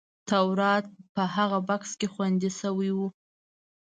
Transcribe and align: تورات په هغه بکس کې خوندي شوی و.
تورات 0.29 0.85
په 1.13 1.23
هغه 1.35 1.59
بکس 1.67 1.91
کې 1.99 2.07
خوندي 2.13 2.51
شوی 2.59 2.91
و. 2.93 2.99